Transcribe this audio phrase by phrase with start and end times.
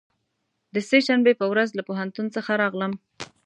[0.73, 2.93] د سه شنبې په ورځ له پوهنتون څخه راغلم.